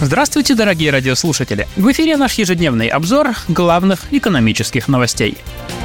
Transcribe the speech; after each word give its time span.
Здравствуйте, 0.00 0.54
дорогие 0.54 0.90
радиослушатели! 0.90 1.68
В 1.76 1.90
эфире 1.92 2.16
наш 2.16 2.34
ежедневный 2.34 2.88
обзор 2.88 3.30
главных 3.48 4.12
экономических 4.12 4.88
новостей. 4.88 5.38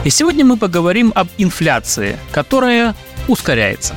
И 0.04 0.10
сегодня 0.10 0.44
мы 0.44 0.58
поговорим 0.58 1.14
об 1.16 1.28
инфляции, 1.38 2.18
которая 2.32 2.96
ускоряется. 3.28 3.96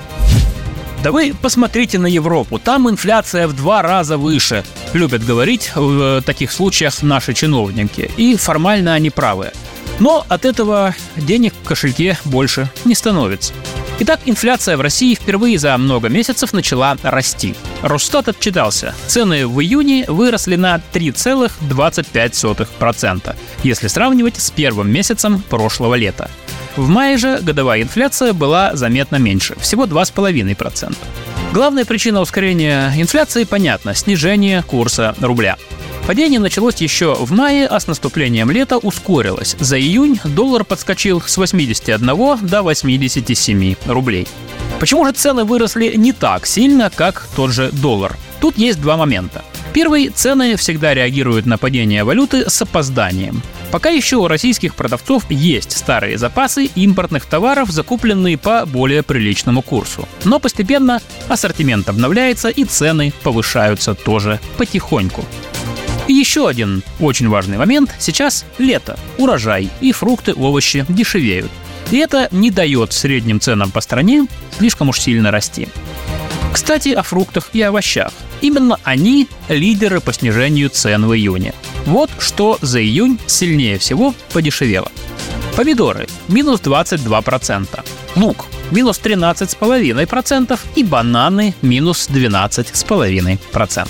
Да 1.03 1.13
вы 1.13 1.35
посмотрите 1.41 1.99
на 1.99 2.07
Европу, 2.07 2.59
там 2.59 2.89
инфляция 2.91 3.49
в 3.49 3.57
два 3.57 3.81
раза 3.81 4.19
выше, 4.19 4.65
любят 4.93 5.25
говорить 5.25 5.73
в 5.75 6.21
таких 6.23 6.53
случаях 6.53 7.03
наши 7.03 7.33
чиновники, 7.33 8.11
и 8.17 8.37
формально 8.37 8.93
они 8.93 9.09
правы. 9.09 9.51
Но 9.99 10.25
от 10.29 10.45
этого 10.45 10.95
денег 11.17 11.55
в 11.55 11.67
кошельке 11.67 12.19
больше 12.25 12.71
не 12.85 12.95
становится. 12.95 13.55
Итак, 14.01 14.21
инфляция 14.25 14.77
в 14.77 14.81
России 14.81 15.15
впервые 15.15 15.59
за 15.59 15.79
много 15.79 16.09
месяцев 16.09 16.53
начала 16.53 16.97
расти. 17.03 17.55
Росстат 17.83 18.27
отчитался. 18.29 18.97
Цены 19.07 19.47
в 19.47 19.61
июне 19.61 20.05
выросли 20.09 20.57
на 20.57 20.81
3,25%, 20.93 23.37
если 23.63 23.87
сравнивать 23.87 24.39
с 24.39 24.51
первым 24.51 24.91
месяцем 24.91 25.41
прошлого 25.43 25.95
лета. 25.95 26.29
В 26.75 26.89
мае 26.89 27.19
же 27.19 27.39
годовая 27.43 27.83
инфляция 27.83 28.33
была 28.33 28.75
заметно 28.75 29.17
меньше, 29.17 29.55
всего 29.61 29.85
2,5%. 29.85 30.97
Главная 31.53 31.85
причина 31.85 32.23
ускорения 32.23 32.91
инфляции 32.97 33.45
понятна– 33.45 33.95
снижение 33.97 34.63
курса 34.63 35.15
рубля. 35.21 35.59
Падение 36.07 36.41
началось 36.41 36.77
еще 36.77 37.15
в 37.15 37.31
мае, 37.31 37.67
а 37.67 37.79
с 37.79 37.87
наступлением 37.87 38.51
лета 38.51 38.77
ускорилось. 38.77 39.57
За 39.61 39.79
июнь 39.79 40.19
доллар 40.25 40.65
подскочил 40.65 41.21
с 41.21 41.37
81 41.37 42.07
до 42.43 42.63
87 42.63 43.75
рублей. 43.87 44.27
Почему 44.81 45.07
же 45.07 45.13
цены 45.13 45.45
выросли 45.45 45.93
не 45.97 46.13
так 46.13 46.47
сильно, 46.47 46.91
как 46.91 47.29
тот 47.37 47.53
же 47.53 47.71
доллар? 47.71 48.17
Тут 48.41 48.59
есть 48.59 48.81
два 48.81 48.97
момента. 48.97 49.45
Первый– 49.73 50.09
цены 50.15 50.57
всегда 50.57 50.93
реагируют 50.93 51.47
на 51.47 51.57
падение 51.57 52.03
валюты 52.03 52.51
с 52.51 52.61
опозданием. 52.61 53.41
Пока 53.71 53.89
еще 53.89 54.17
у 54.17 54.27
российских 54.27 54.75
продавцов 54.75 55.31
есть 55.31 55.71
старые 55.71 56.19
запасы 56.19 56.65
импортных 56.75 57.25
товаров, 57.27 57.71
закупленные 57.71 58.37
по 58.37 58.67
более 58.67 59.05
приличному 59.05 59.63
курсу. 59.63 60.07
Но 60.25 60.41
постепенно 60.41 61.01
ассортимент 61.29 61.89
обновляется 61.89 62.49
и 62.49 62.65
цены 62.65 63.15
повышаются 63.23 63.95
тоже 63.95 64.41
потихоньку. 64.59 65.25
И 66.09 66.13
еще 66.13 66.49
один 66.49 66.83
очень 67.01 67.29
важный 67.29 67.59
момент. 67.59 67.91
Сейчас 67.99 68.45
лето, 68.59 68.99
урожай, 69.19 69.71
и 69.81 69.93
фрукты, 69.93 70.35
овощи 70.35 70.85
дешевеют. 70.89 71.51
И 71.91 71.99
это 71.99 72.29
не 72.31 72.51
дает 72.51 72.93
средним 72.93 73.41
ценам 73.41 73.71
по 73.71 73.81
стране 73.81 74.27
слишком 74.59 74.89
уж 74.89 75.01
сильно 75.01 75.31
расти. 75.31 75.69
Кстати, 76.53 76.91
о 76.91 77.03
фруктах 77.03 77.51
и 77.53 77.63
овощах. 77.63 78.13
Именно 78.41 78.79
они 78.85 79.29
лидеры 79.49 80.01
по 80.01 80.13
снижению 80.13 80.69
цен 80.71 81.07
в 81.07 81.15
июне. 81.15 81.55
Вот 81.87 82.11
что 82.19 82.59
за 82.61 82.83
июнь 82.83 83.19
сильнее 83.27 83.79
всего 83.79 84.15
подешевело. 84.33 84.91
Помидоры– 85.57 86.07
минус 86.29 86.61
22%, 86.61 87.85
лук– 88.17 88.47
минус 88.71 89.01
13,5% 89.03 90.59
и 90.77 90.85
бананы– 90.85 91.55
минус 91.63 92.09
12,5%. 92.09 93.89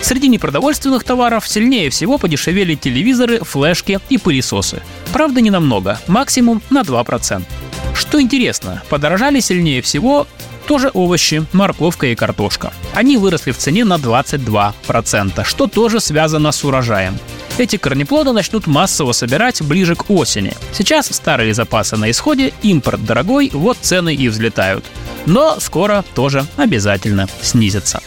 Среди 0.00 0.28
непродовольственных 0.28 1.04
товаров 1.04 1.46
сильнее 1.46 1.90
всего 1.90 2.18
подешевели 2.18 2.74
телевизоры, 2.74 3.40
флешки 3.40 4.00
и 4.08 4.18
пылесосы. 4.18 4.82
Правда, 5.12 5.40
не 5.40 5.50
намного, 5.50 6.00
максимум 6.06 6.62
на 6.70 6.82
2%. 6.82 7.42
Что 7.94 8.20
интересно, 8.20 8.82
подорожали 8.88 9.40
сильнее 9.40 9.82
всего 9.82 10.26
тоже 10.68 10.90
овощи, 10.92 11.44
морковка 11.52 12.06
и 12.08 12.14
картошка. 12.14 12.72
Они 12.94 13.16
выросли 13.16 13.52
в 13.52 13.58
цене 13.58 13.84
на 13.84 13.96
22%, 13.96 15.44
что 15.44 15.66
тоже 15.66 15.98
связано 15.98 16.52
с 16.52 16.62
урожаем. 16.62 17.18
Эти 17.56 17.76
корнеплоды 17.76 18.32
начнут 18.32 18.66
массово 18.66 19.12
собирать 19.12 19.62
ближе 19.62 19.96
к 19.96 20.10
осени. 20.10 20.52
Сейчас 20.72 21.06
старые 21.06 21.54
запасы 21.54 21.96
на 21.96 22.10
исходе, 22.10 22.52
импорт 22.62 23.04
дорогой, 23.04 23.50
вот 23.52 23.78
цены 23.80 24.14
и 24.14 24.28
взлетают. 24.28 24.84
Но 25.26 25.58
скоро 25.58 26.04
тоже 26.14 26.46
обязательно 26.56 27.26
снизятся. 27.40 28.00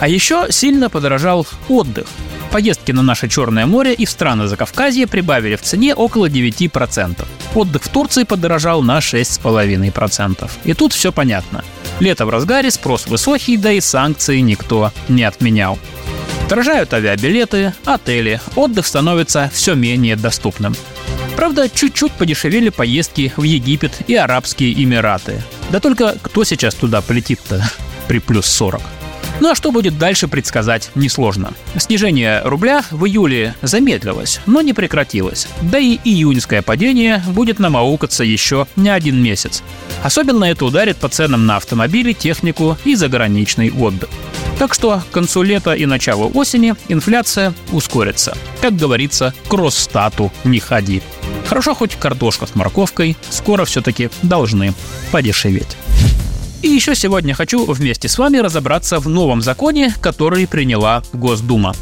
А 0.00 0.08
еще 0.08 0.46
сильно 0.50 0.90
подорожал 0.90 1.46
отдых. 1.68 2.06
Поездки 2.52 2.92
на 2.92 3.02
наше 3.02 3.28
Черное 3.28 3.66
море 3.66 3.92
и 3.92 4.06
в 4.06 4.10
страны 4.10 4.46
Закавказья 4.46 5.06
прибавили 5.06 5.56
в 5.56 5.62
цене 5.62 5.94
около 5.94 6.28
9%. 6.28 7.26
Отдых 7.54 7.82
в 7.82 7.88
Турции 7.88 8.24
подорожал 8.24 8.82
на 8.82 8.98
6,5%. 8.98 10.50
И 10.64 10.74
тут 10.74 10.92
все 10.92 11.12
понятно. 11.12 11.64
Лето 12.00 12.26
в 12.26 12.30
разгаре, 12.30 12.70
спрос 12.70 13.06
высокий, 13.06 13.56
да 13.56 13.72
и 13.72 13.80
санкции 13.80 14.40
никто 14.40 14.92
не 15.08 15.24
отменял. 15.24 15.78
Дорожают 16.48 16.94
авиабилеты, 16.94 17.74
отели, 17.84 18.40
отдых 18.54 18.86
становится 18.86 19.50
все 19.52 19.74
менее 19.74 20.14
доступным. 20.14 20.76
Правда, 21.36 21.68
чуть-чуть 21.68 22.12
подешевели 22.12 22.68
поездки 22.68 23.32
в 23.36 23.42
Египет 23.42 23.92
и 24.06 24.14
Арабские 24.14 24.72
Эмираты. 24.82 25.42
Да 25.70 25.80
только 25.80 26.16
кто 26.22 26.44
сейчас 26.44 26.74
туда 26.74 27.00
полетит-то 27.02 27.68
при 28.08 28.20
плюс 28.20 28.46
40? 28.46 28.80
Ну 29.40 29.50
а 29.50 29.54
что 29.54 29.70
будет 29.70 29.98
дальше 29.98 30.28
предсказать 30.28 30.90
несложно. 30.94 31.52
Снижение 31.76 32.42
рубля 32.44 32.84
в 32.90 33.04
июле 33.06 33.54
замедлилось, 33.62 34.40
но 34.46 34.62
не 34.62 34.72
прекратилось. 34.72 35.48
Да 35.62 35.78
и 35.78 35.98
июньское 36.04 36.62
падение 36.62 37.22
будет 37.28 37.58
намаукаться 37.58 38.24
еще 38.24 38.66
не 38.76 38.88
один 38.88 39.22
месяц. 39.22 39.62
Особенно 40.02 40.44
это 40.44 40.64
ударит 40.64 40.96
по 40.96 41.08
ценам 41.08 41.46
на 41.46 41.56
автомобили, 41.56 42.12
технику 42.12 42.78
и 42.84 42.94
заграничный 42.94 43.70
отдых. 43.70 44.08
Так 44.58 44.72
что 44.72 45.02
к 45.10 45.12
концу 45.12 45.42
лета 45.42 45.74
и 45.74 45.84
началу 45.84 46.30
осени 46.32 46.74
инфляция 46.88 47.52
ускорится. 47.72 48.36
Как 48.62 48.74
говорится, 48.74 49.34
к 49.48 49.52
Росстату 49.52 50.32
не 50.44 50.60
ходи. 50.60 51.02
Хорошо 51.46 51.74
хоть 51.74 51.96
картошка 51.96 52.46
с 52.46 52.54
морковкой 52.54 53.16
скоро 53.30 53.64
все-таки 53.66 54.08
должны 54.22 54.72
подешеветь. 55.12 55.76
И 56.66 56.68
еще 56.68 56.96
сегодня 56.96 57.32
хочу 57.32 57.64
вместе 57.64 58.08
с 58.08 58.18
вами 58.18 58.38
разобраться 58.38 58.98
в 58.98 59.08
новом 59.08 59.40
законе, 59.40 59.94
который 60.00 60.48
приняла 60.48 61.04
Госдума. 61.12 61.76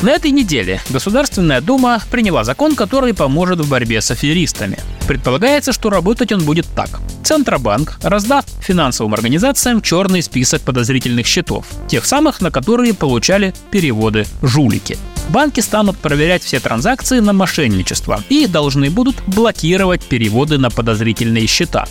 На 0.00 0.12
этой 0.12 0.30
неделе 0.30 0.80
Государственная 0.88 1.60
Дума 1.60 2.00
приняла 2.10 2.42
закон, 2.42 2.74
который 2.74 3.12
поможет 3.12 3.60
в 3.60 3.68
борьбе 3.68 4.00
с 4.00 4.10
аферистами. 4.10 4.78
Предполагается, 5.06 5.74
что 5.74 5.90
работать 5.90 6.32
он 6.32 6.42
будет 6.42 6.66
так. 6.74 7.00
Центробанк 7.22 7.98
раздаст 8.02 8.48
финансовым 8.62 9.12
организациям 9.12 9.82
черный 9.82 10.22
список 10.22 10.62
подозрительных 10.62 11.26
счетов, 11.26 11.66
тех 11.86 12.06
самых, 12.06 12.40
на 12.40 12.50
которые 12.50 12.94
получали 12.94 13.52
переводы 13.70 14.24
жулики. 14.40 14.96
Банки 15.28 15.60
станут 15.60 15.98
проверять 15.98 16.42
все 16.42 16.60
транзакции 16.60 17.20
на 17.20 17.34
мошенничество 17.34 18.24
и 18.30 18.46
должны 18.46 18.88
будут 18.88 19.16
блокировать 19.26 20.02
переводы 20.02 20.56
на 20.56 20.70
подозрительные 20.70 21.46
счета. 21.46 21.84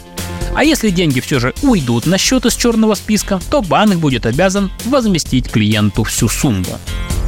А 0.55 0.63
если 0.63 0.89
деньги 0.89 1.19
все 1.19 1.39
же 1.39 1.53
уйдут 1.61 2.05
на 2.05 2.17
счет 2.17 2.45
из 2.45 2.55
черного 2.55 2.95
списка, 2.95 3.39
то 3.49 3.61
банк 3.61 3.95
будет 3.95 4.25
обязан 4.25 4.71
возместить 4.85 5.49
клиенту 5.49 6.03
всю 6.03 6.27
сумму. 6.27 6.79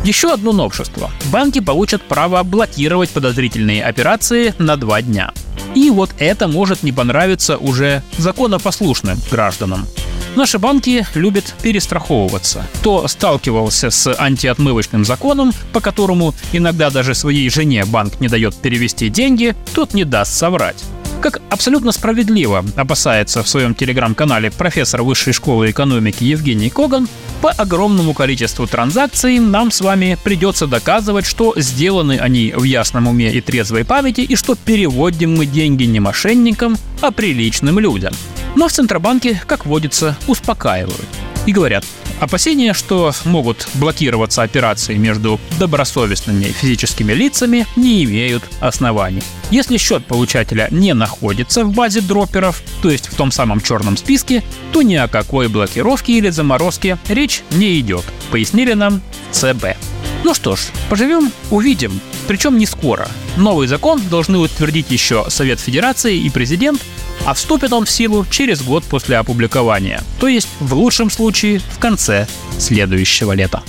Еще 0.03 0.33
одно 0.33 0.51
новшество. 0.51 1.11
Банки 1.31 1.59
получат 1.59 2.01
право 2.01 2.41
блокировать 2.43 3.11
подозрительные 3.11 3.83
операции 3.83 4.55
на 4.57 4.75
два 4.75 5.01
дня. 5.01 5.31
И 5.75 5.89
вот 5.91 6.09
это 6.17 6.47
может 6.47 6.81
не 6.81 6.91
понравиться 6.91 7.57
уже 7.57 8.01
законопослушным 8.17 9.19
гражданам. 9.29 9.87
Наши 10.35 10.59
банки 10.59 11.05
любят 11.13 11.53
перестраховываться. 11.61 12.65
Кто 12.75 13.07
сталкивался 13.07 13.91
с 13.91 14.15
антиотмывочным 14.17 15.05
законом, 15.05 15.53
по 15.73 15.81
которому 15.81 16.33
иногда 16.51 16.89
даже 16.89 17.13
своей 17.13 17.49
жене 17.49 17.85
банк 17.85 18.19
не 18.21 18.27
дает 18.27 18.55
перевести 18.55 19.09
деньги, 19.09 19.55
тот 19.75 19.93
не 19.93 20.05
даст 20.05 20.33
соврать. 20.33 20.83
Как 21.21 21.39
абсолютно 21.51 21.91
справедливо 21.91 22.65
опасается 22.75 23.43
в 23.43 23.47
своем 23.47 23.75
телеграм-канале 23.75 24.49
профессор 24.49 25.03
высшей 25.03 25.33
школы 25.33 25.69
экономики 25.69 26.23
Евгений 26.23 26.71
Коган, 26.71 27.07
по 27.41 27.51
огромному 27.51 28.15
количеству 28.15 28.65
транзакций 28.65 29.37
нам 29.37 29.69
с 29.69 29.81
вами 29.81 30.17
придется 30.23 30.65
доказывать, 30.65 31.27
что 31.27 31.53
сделаны 31.57 32.17
они 32.17 32.53
в 32.55 32.63
ясном 32.63 33.07
уме 33.07 33.31
и 33.31 33.39
трезвой 33.39 33.85
памяти, 33.85 34.21
и 34.21 34.35
что 34.35 34.55
переводим 34.55 35.37
мы 35.37 35.45
деньги 35.45 35.83
не 35.83 35.99
мошенникам, 35.99 36.75
а 37.01 37.11
приличным 37.11 37.77
людям. 37.77 38.13
Но 38.55 38.67
в 38.67 38.71
Центробанке, 38.71 39.39
как 39.45 39.67
водится, 39.67 40.17
успокаивают. 40.25 41.07
И 41.45 41.51
говорят, 41.51 41.85
Опасения, 42.21 42.75
что 42.75 43.11
могут 43.25 43.67
блокироваться 43.73 44.43
операции 44.43 44.95
между 44.95 45.39
добросовестными 45.57 46.45
физическими 46.45 47.13
лицами, 47.13 47.65
не 47.75 48.03
имеют 48.03 48.43
оснований. 48.59 49.23
Если 49.49 49.77
счет 49.77 50.05
получателя 50.05 50.67
не 50.69 50.93
находится 50.93 51.65
в 51.65 51.73
базе 51.73 51.99
дроперов, 51.99 52.61
то 52.83 52.91
есть 52.91 53.07
в 53.07 53.15
том 53.15 53.31
самом 53.31 53.59
черном 53.59 53.97
списке, 53.97 54.43
то 54.71 54.83
ни 54.83 54.93
о 54.93 55.07
какой 55.07 55.47
блокировке 55.47 56.13
или 56.13 56.29
заморозке 56.29 56.99
речь 57.09 57.41
не 57.53 57.79
идет, 57.79 58.03
пояснили 58.29 58.73
нам 58.73 59.01
ЦБ. 59.31 59.75
Ну 60.23 60.35
что 60.35 60.55
ж, 60.55 60.59
поживем, 60.91 61.31
увидим. 61.49 61.99
Причем 62.27 62.59
не 62.59 62.67
скоро. 62.67 63.07
Новый 63.35 63.65
закон 63.65 63.99
должны 64.11 64.37
утвердить 64.37 64.91
еще 64.91 65.25
Совет 65.29 65.59
Федерации 65.59 66.17
и 66.19 66.29
президент, 66.29 66.79
а 67.25 67.33
вступит 67.33 67.73
он 67.73 67.85
в 67.85 67.91
силу 67.91 68.25
через 68.29 68.61
год 68.61 68.83
после 68.83 69.17
опубликования, 69.17 70.01
то 70.19 70.27
есть 70.27 70.47
в 70.59 70.73
лучшем 70.73 71.09
случае 71.09 71.59
в 71.59 71.79
конце 71.79 72.27
следующего 72.57 73.33
лета. 73.33 73.63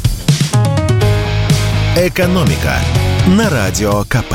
Экономика 1.97 2.77
на 3.27 3.51
радио 3.51 4.05
КП. 4.05 4.35